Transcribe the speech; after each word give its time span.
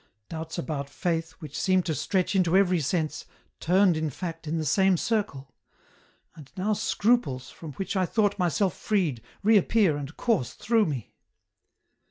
Doubts 0.29 0.57
about 0.57 0.89
Faith, 0.89 1.33
which 1.33 1.55
seemed 1.55 1.85
to 1.85 1.93
stretch 1.93 2.35
into 2.35 2.57
every 2.57 2.79
sense, 2.79 3.25
turned 3.59 3.95
in 3.95 4.09
fact 4.09 4.47
in 4.47 4.57
the 4.57 4.65
same 4.65 4.97
circle. 4.97 5.53
And 6.35 6.51
now 6.57 6.73
scruples, 6.73 7.51
from 7.51 7.73
which 7.73 7.95
I 7.95 8.07
thought 8.07 8.39
myself 8.39 8.75
freed, 8.75 9.21
reappear 9.43 9.97
and 9.97 10.17
course 10.17 10.55
through 10.55 10.87
me." 10.87 11.13